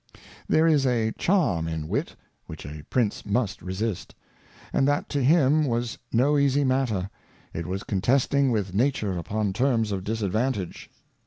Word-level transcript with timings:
There 0.49 0.65
is 0.65 0.87
a 0.87 1.11
Charm 1.11 1.67
in 1.67 1.87
Wit, 1.87 2.15
which 2.47 2.65
a 2.65 2.83
Prince 2.89 3.23
must 3.23 3.61
resist: 3.61 4.15
and 4.73 4.87
that 4.87 5.09
to 5.09 5.23
him 5.23 5.63
was 5.67 5.99
no 6.11 6.39
easy 6.39 6.63
matter; 6.63 7.11
it 7.53 7.67
was 7.67 7.83
contesting 7.83 8.49
with 8.49 8.73
Nature 8.73 9.15
upon 9.15 9.53
Terms 9.53 9.91
of 9.91 10.03
Disadvantage. 10.03 10.89